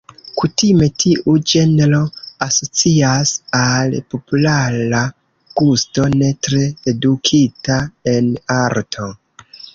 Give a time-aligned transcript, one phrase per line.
[0.41, 1.99] Kutime tiu ĝenro
[2.45, 5.03] asocias al populara
[5.61, 7.79] gusto, ne tre edukita
[8.17, 9.15] en arto.